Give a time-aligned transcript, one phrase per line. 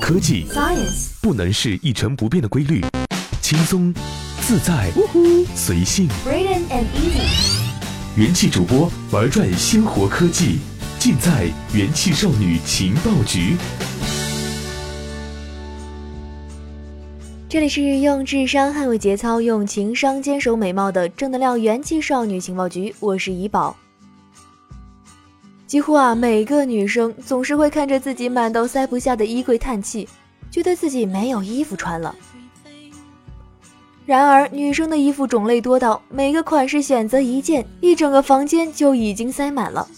[0.00, 2.80] 科技 Science 不能是一成不变的规律，
[3.40, 3.92] 轻松、
[4.40, 4.90] 自在、
[5.54, 6.08] 随性。
[6.24, 10.58] Braden and Easy 元气主播玩转鲜活科技，
[10.98, 13.56] 尽在元气少女情报局。
[17.48, 23.76] 这里是用智商捍卫节操，用情商坚守美貌的正能量元气少女情报局，我是怡宝。
[25.72, 30.06] 几乎啊，每个女生总是会看着自己满到塞不下的衣柜叹气，
[30.50, 32.14] 觉得自己没有衣服穿了。
[34.04, 39.88] 然而，女生的衣服种类多到每个款式选择一件，一整个房间就已经塞满了。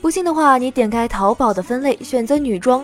[0.00, 2.82] 不信的话，你点开淘宝的分类，选择女装。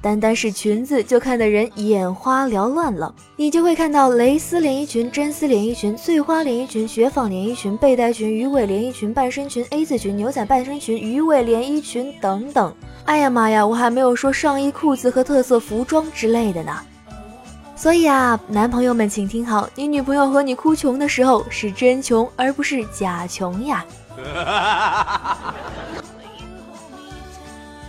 [0.00, 12.72] 单单是裙子就看得人眼花缭乱了，你就会看到蕾丝连衣裙、真丝连衣裙、碎花连衣裙、雪纺连衣裙、背带裙、鱼尾连衣裙、半身裙、A 字裙、牛仔半身裙、鱼尾连衣裙等等。
[13.06, 16.78] 哎呀妈呀，我还没有说上衣、裤子和特色服装之类的呢。
[17.74, 23.84] 所以啊，男朋友们请听好，你女朋友和你哭穷的时候是真穷，而不是假穷呀。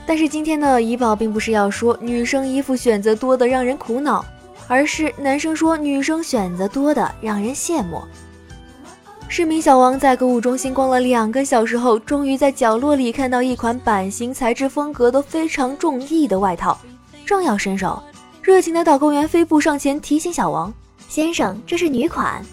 [0.10, 4.26] 但是今天呢，怡宝并不是要说女生衣服选择多的让人苦恼，
[4.68, 8.02] 而是男生说女生选择多的让人羡慕。
[9.28, 16.76] 市民小王在购物中心逛了两个小时后，终于在角落里看到一款版型、材质、风格都非常中意的外套，
[17.24, 18.02] 正要伸手，
[18.42, 20.74] 热情的导购员飞步上前提醒小王
[21.08, 22.44] ：“先生，这是女款。”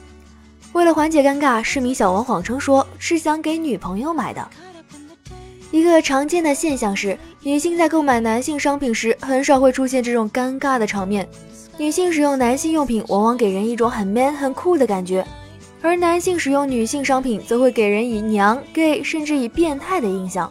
[0.74, 4.46] 为了缓解尴尬，市民小王谎称说是想给女朋友买的。
[5.72, 11.24] 一个常见的现象是，女性在购买男性商品时，很少会出现这种尴尬的场面。
[11.78, 15.24] 女性使用男性用品，往往给人一种很 man、很酷的感觉，
[15.80, 20.50] 而男性使用女性商品，则会给人以娘、gay，甚至以变态的印象。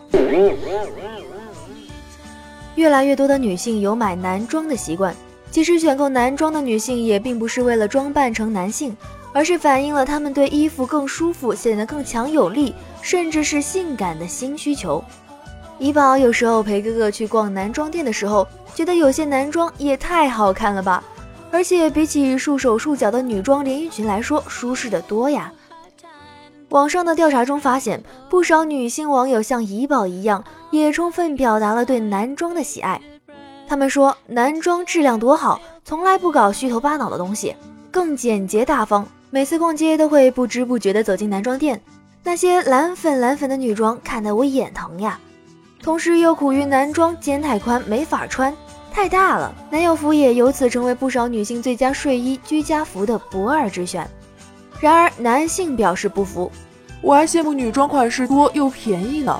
[2.75, 5.13] 越来越多的女性有买男装的习惯，
[5.51, 8.95] 其实选购男装的女性也并不是为了装扮成男性，
[9.33, 12.73] 而是反映了她们对衣服更舒服、显得更强有力。
[13.01, 15.03] 甚至是性感的新需求。
[15.77, 21.03] 怡宝有时候陪哥哥去逛男装店的时候，觉得有些男装也太好看了吧，
[21.51, 25.51] 而且比起束手束脚的女装连衣裙来说，舒适的多呀。
[26.69, 32.99] 网上的调查中发现，不少女性网友像怡宝一样，也充分表达了对男装的喜爱。
[33.67, 37.55] 他们说，男装质量多好，从来不搞虚头巴脑的东西，
[37.91, 39.05] 更简洁大方。
[39.29, 41.81] 每次逛街都会不知不觉地走进男装店。
[42.23, 45.19] 那些蓝粉蓝粉的女装看得我眼疼呀，
[45.85, 48.51] 同时又苦于男装肩太宽没法穿，
[48.91, 49.53] 太大了。
[49.69, 54.09] 男友服也由此成为不少女性最佳睡衣、居家服的不二之选。
[54.79, 56.51] 然而男性表示不服，
[57.03, 59.39] 我还羡慕女装款式多又便宜呢。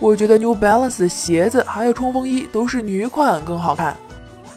[0.00, 3.94] 我觉得 New Balance 鞋子还有冲锋衣都是女款更好看，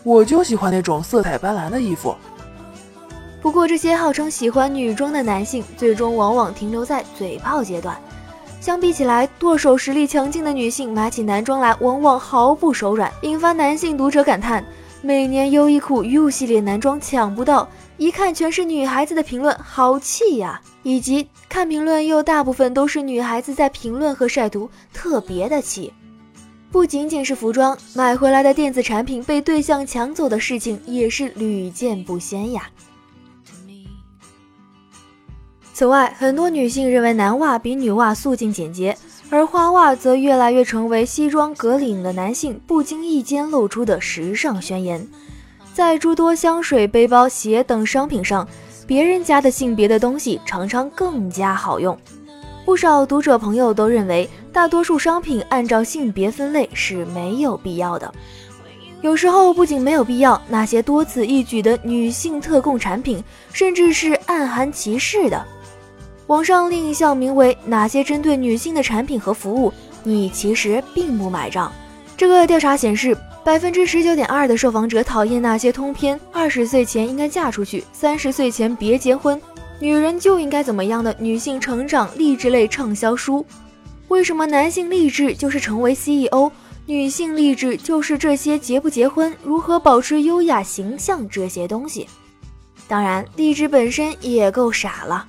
[0.04, 2.16] 我就喜欢那种色彩斑斓的衣服。
[3.42, 7.98] 不过，这些号称喜欢女装的男性，最终往往停留在嘴炮阶段。
[8.66, 14.66] 相比起来，剁手实力强劲的女性买起男装来，往往毫不手软，引发男性读者感叹：
[15.04, 20.60] 每年优衣库 U 系列男装抢不到，一看全是女孩子的评论，好气呀！
[20.82, 25.94] 以及看评论又大部分都是女孩子在评论和晒图，特别的气。
[26.72, 32.64] 不仅仅是服装，买回来的电子产品被对象抢走的事情也是屡见不鲜呀。
[35.76, 38.98] 此外，很多女性认为男袜比女袜素净简洁，
[39.30, 45.06] 而花袜则越来越成为西装革领的男性不经意间露出的时尚宣言。
[45.74, 48.48] 在诸多香水、背包、鞋等商品上，
[48.88, 51.98] 别人家的性别的东西常常更加好用。
[52.64, 58.10] 不少读者朋友都认为，大多数商品按照性别分类是没有必要的。
[59.02, 63.22] 有时候不仅没有必要，那些多此一举的女性特供产品，
[63.52, 65.46] 甚至是暗含歧视的。
[66.28, 69.72] 网上另一项名为“哪些针对女性的产品和服务，
[70.04, 71.72] 你其实并不买账”。
[72.18, 79.40] 这个调查显示，百分之十九点二的受访者讨厌那些通篇“二十岁前应该嫁出去，三十岁前别结婚，
[79.80, 83.46] 女人就应该怎么样的女性成长励志类畅销书。
[84.08, 86.52] 为什么男性励志就是成为 CEO，
[86.88, 92.08] 女性励志就是这些结不结婚、如何保持优雅形象这些东西？
[92.88, 95.28] 当然，励志本身也够傻了。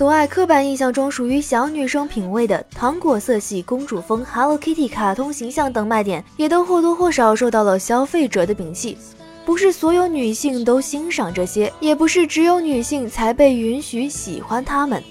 [0.00, 8.96] 此外，刻板印象中属于小女生品味的糖果色系、公主风、Hello Kitty 卡通形象等卖点，也都或多或少受到了消费者的摒弃。
[9.44, 15.04] 不是所有女性都欣赏这些，也不是只有女性才被允许喜欢它们。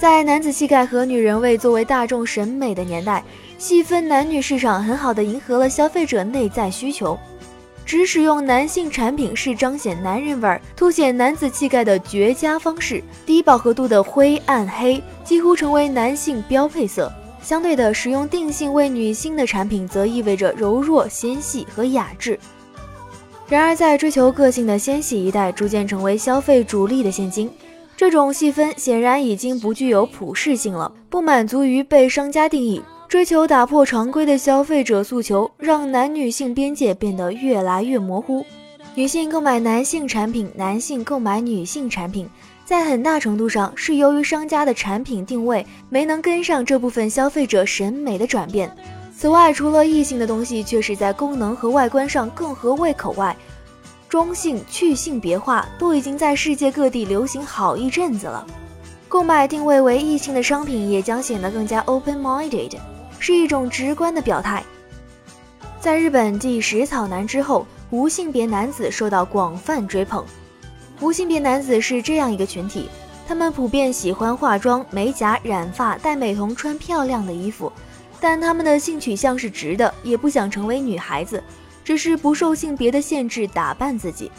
[0.00, 3.22] 在男子气概和女人味作为大众审美的年代，
[3.56, 7.16] 细分男女市场很好的迎合了消费者内在需求。
[7.86, 13.02] 只使用男性产品是彰显男人味、凸显男子气概的绝佳方式。
[13.26, 17.12] 低饱和度的灰暗黑几乎成为男性标配色。
[17.42, 22.38] 相对的，使用定性为女性的产品则意味着柔弱、纤细和雅致。
[23.46, 27.50] 然而，在追求个性的纤细一代逐渐成为消费主力的现今，
[27.94, 32.80] 这种细分显然已经不具有普适性了，不满足于被商家定义。
[33.14, 38.44] 追求打破常规的消费者诉求，让男女性边界变得越来越模糊。
[38.96, 42.28] 女性购买男性产品，男性购买女性产品，
[42.64, 48.68] 在很大程度上是由于商家的产品定位没能跟上这部分消费者审美的转变。
[49.16, 53.36] 此外，除了异性的东西确实在功能和外观上更合胃口外，
[54.08, 58.44] 中性去性别化都已经在世界各地流行好一阵子了。
[59.08, 62.72] 购买定位为异性的商品也将显得更加 open-minded。
[63.18, 64.62] 是一种直观的表态。
[65.80, 70.24] 在日本继食草男之后，无性别男子受到广泛追捧。
[71.00, 72.88] 无性别男子是这样一个群体，
[73.26, 77.70] 他们普遍喜欢化妆、美甲、染发、戴美瞳、穿漂亮的衣服，
[78.20, 81.42] 但他们的性取向是直的，也不想成为女孩子，
[81.84, 84.30] 只是不受性别的限制打扮自己。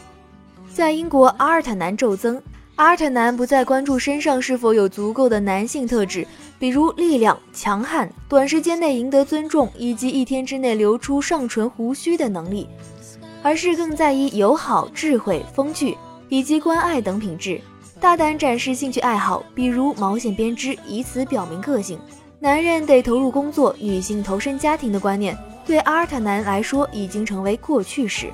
[0.73, 2.41] 在英国，阿尔特男骤增。
[2.75, 6.27] 阿尔特男不再关注身上是否有足够的男性特质，
[6.59, 12.67] 比如力量、强悍、短时间内赢得尊重以及一天之内留出上唇胡须的能力，
[13.41, 17.61] 而是更在意友好、智慧、风趣以及关爱等品质，
[18.01, 21.97] 大胆展示兴趣爱好，比如毛线编织，以此表明个性。
[22.39, 28.29] 男人得投入工作，女性投身家庭的观念，对阿尔特男来说已经成为过去式。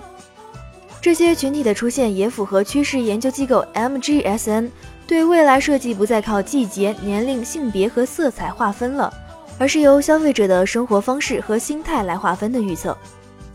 [1.02, 4.70] 这些群体的出现也符合趋势研究机构 MGSN
[5.08, 9.12] 对未来设计不再靠季节、年龄、性别和色彩划分了，
[9.58, 12.96] 而是由消费者的生活方式和心态来划分的预测。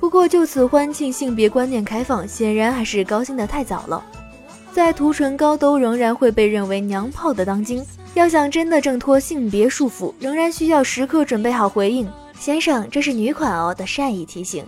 [0.01, 4.05] 不过，就此欢庆性别观念开放，显然还是高兴得太早了。
[4.73, 7.83] 在涂唇膏都仍然会被认为娘炮的当今，
[8.15, 12.07] 要想真的挣脱性别束缚，仍然需要时刻准备好回应。
[12.39, 14.65] 先生，这是女款哦的善意提醒。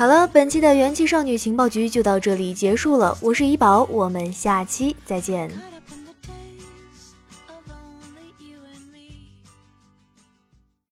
[0.00, 3.14] 好了，本期的元气少女情报局就到这里结束了。
[3.20, 5.50] 我是怡宝，我们下期再见。